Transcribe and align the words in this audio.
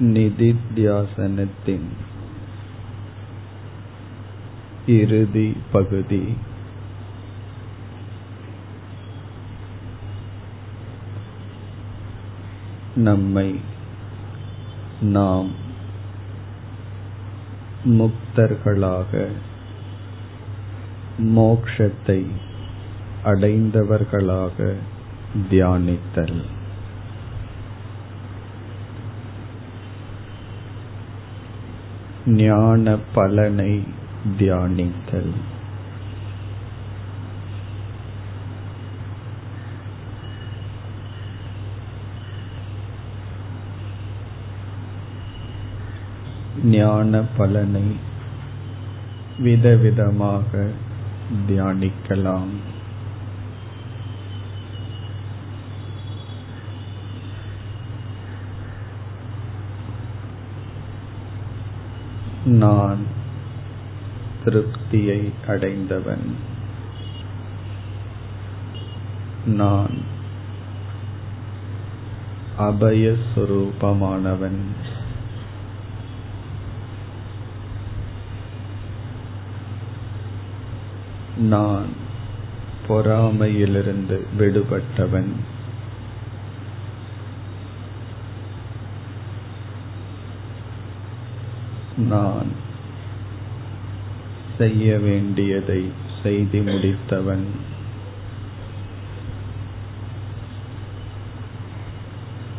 நிதித்தியாசனத்தின் 0.00 1.88
இறுதி 4.86 5.56
பகுதி. 5.72 6.34
நம்மை 12.94 13.60
நாம் 15.00 15.50
முக்தர்களாக 17.84 19.26
மோக்ஷத்தை 21.18 22.24
அடைந்தவர்களாக 23.24 24.74
தியானித்தல். 25.50 26.42
ஞான 32.26 32.98
பலனை 33.14 33.82
தியானித்தல். 34.38 35.32
ஞான 46.64 47.22
பலனை 47.36 47.82
விதவிதமாக 49.38 50.70
தியானிக்கலாம். 51.48 52.48
நான் 62.44 62.98
திருப்தியை 64.44 65.30
அடைந்தவன். 65.46 66.36
நான் 69.46 70.02
அபயஸ்வரூபமானவன். 72.58 74.58
நான் 81.38 81.86
பொறாமையிலிருந்து 82.88 84.26
விடுபட்டவன். 84.38 85.32
நான் 91.96 92.46
செய்ய 94.58 94.98
வேண்டியதை 94.98 95.90
செய்து 96.22 96.60
முடித்தவன். 96.60 97.44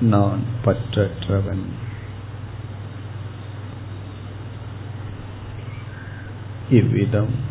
நான் 0.00 0.38
பற்றற்றவன். 0.64 1.64
இவ்விதம் 6.70 7.48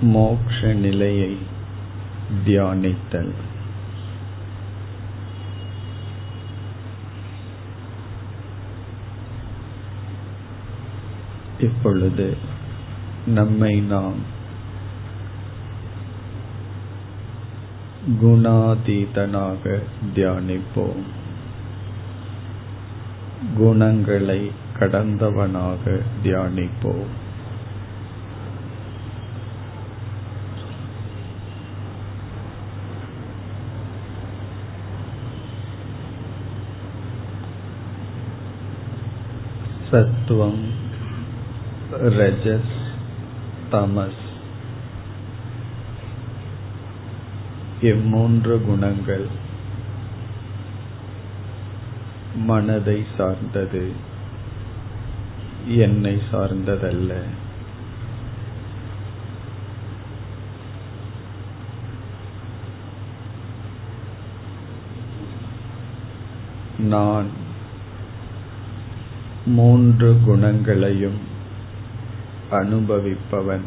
மோக்ஷ 0.00 0.72
நிலையை 0.72 1.38
தியானித்தல். 2.44 3.32
இப்பொழுது 11.60 12.36
நம்மை 13.26 13.80
நாம் 13.80 14.36
குணாதீதனாக 18.22 19.78
தியானிப்போம். 20.14 21.02
குணங்களை 23.56 24.52
கடந்தவனாக 24.78 26.02
தியானிப்போம். 26.24 27.06
சத்துவம் 39.90 40.86
ரஜஸ் 42.02 42.74
தமஸ் 43.70 44.24
இம்மூன்று 47.80 48.64
குணங்கள் 48.66 49.26
மனதை 52.34 53.04
சார்ந்தது 53.16 53.92
என்னை 55.66 56.20
சார்ந்ததல்ல. 56.32 57.12
நான் 66.78 67.30
மூன்று 69.46 70.20
குணங்களையும் 70.26 71.36
அனுபவிப்பவன். 72.50 73.66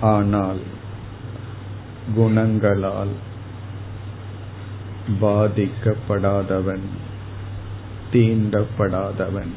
ஆனால் 0.00 0.60
குணங்களால் 2.14 3.12
பாதிக்கப்படாதவன் 5.20 6.86
தீண்டப்படாதவன். 8.12 9.52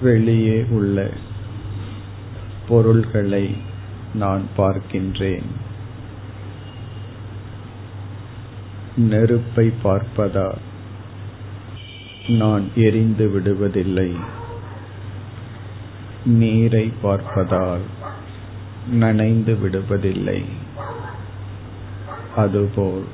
வெளியே 0.00 0.64
உள்ள 0.70 1.10
பொருள்களை 2.68 3.56
நான் 4.14 4.42
பார்க்கின்றேன். 4.56 5.46
நெருப்பை 8.96 9.72
பார்ப்பதா 9.84 10.54
நான் 12.28 12.70
எரிந்து 12.74 13.28
விடுவதில்லை. 13.28 14.14
நீரை 16.24 16.92
பார்ப்பதால் 17.02 17.84
நனைந்து 18.90 19.54
விடுவதில்லை. 19.54 20.44
அதுபோல் 22.36 23.04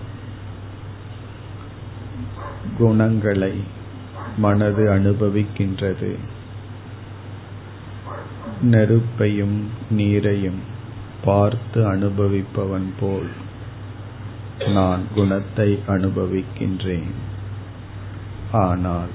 குணங்களை 2.79 3.61
மனது 4.37 4.89
அனுபவிக்கின்றது. 4.91 6.15
நெருப்பையும் 8.63 9.65
நீரையும் 9.91 10.61
பார்த்து 11.25 11.93
அனுபவிப்பவன் 11.93 12.91
போல் 13.01 13.31
நான் 14.67 15.01
குணத்தை 15.15 15.79
அனுபவிக்கின்றேன். 15.87 17.13
ஆனால் 18.53 19.09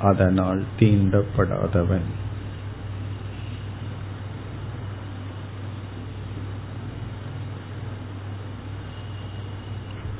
அதனால் 0.00 0.64
தீண்டப்படாதவன். 0.78 2.08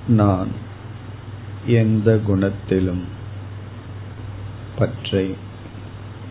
நான் 0.06 0.48
எந்த 1.66 2.20
குணத்திலும் 2.26 3.04
பற்றை 4.78 5.34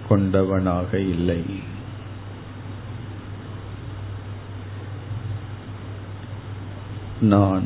கொண்டவனாக 0.09 0.93
இல்லை. 0.93 1.41
நான் 7.21 7.63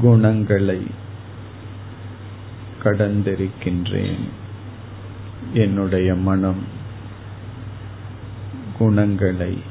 குணங்களை 0.00 0.86
கடந்திருக்கின்றேன். 2.82 4.28
என்னுடைய 5.52 6.14
மனம் 6.14 6.62
குணங்களை 8.78 9.62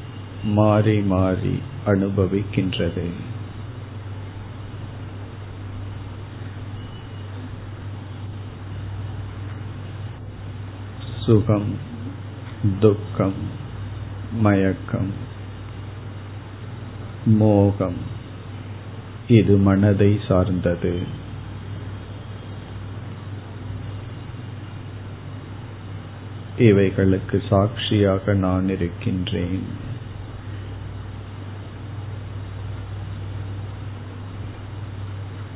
மாறி 0.44 1.00
மாறி 1.02 1.62
அனுபவிக்கின்றது. 1.86 3.10
சுகம் 11.26 11.78
துக்கம் 12.80 13.34
மயக்கம் 14.40 15.14
மோகம் 17.26 18.16
இது 19.28 19.58
மனதை 19.58 20.20
சார்ந்தது. 20.28 21.26
இவைகளுக்கு 26.58 27.44
சாட்சியாக 27.50 28.34
நான் 28.34 28.70
இருக்கின்றேன். 28.70 29.86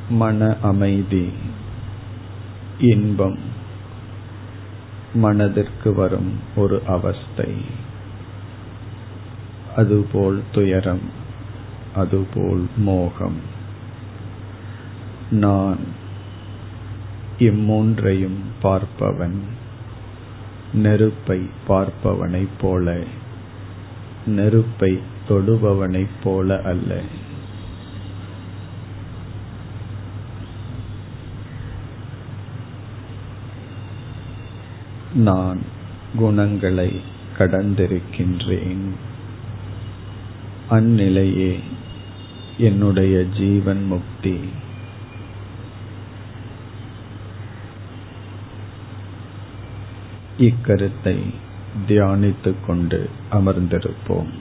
மன 0.09 0.56
அமைதி 0.62 1.33
இன்பம் 2.79 3.39
மனதிற்கு 5.13 5.94
வரும் 5.94 6.39
ஒரு 6.56 6.83
அவஸ்தை. 6.88 7.53
அதுபோல் 9.75 10.44
துயரம் 10.51 11.12
அதுபோல் 11.95 12.68
மோகம். 12.77 13.59
நான் 15.31 15.78
இம்மூன்றையும் 17.39 18.39
பார்ப்பவன் 18.63 19.39
நெருப்பை 20.74 21.42
பார்ப்பவனைப் 21.68 22.60
போல 22.62 23.04
நெருப்பை 24.25 25.00
தொடுபவனைப் 25.30 26.19
போல 26.24 26.62
அல்ல. 26.62 27.01
நான் 35.13 35.57
குணங்களை 36.16 37.01
கடந்திருக்கின்றேன். 37.38 38.89
அந்நிலையே 40.69 41.60
என்னுடைய 42.57 43.24
ஜீவன் 43.24 43.86
முக்தி. 43.86 44.39
இக்கருத்தை 50.38 51.33
தியானித்துக் 51.88 52.66
கொண்டு 52.66 53.10
அமர்ந்திருப்போம். 53.31 54.31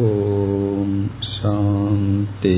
ॐ 0.00 1.08
शान्ति 1.24 2.56